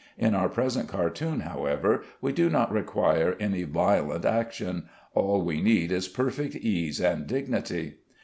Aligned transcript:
In 0.17 0.33
our 0.33 0.49
present 0.49 0.87
cartoon, 0.89 1.41
however, 1.41 2.03
we 2.21 2.31
do 2.31 2.49
not 2.49 2.71
require 2.71 3.37
any 3.39 3.61
violent 3.61 4.25
action; 4.25 4.89
all 5.13 5.43
we 5.45 5.61
need 5.61 5.91
is 5.91 6.07
perfect 6.07 6.55
ease 6.55 6.99
and 6.99 7.27
dignity. 7.27 7.97